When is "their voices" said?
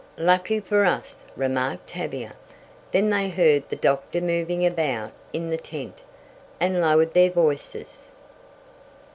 7.13-8.11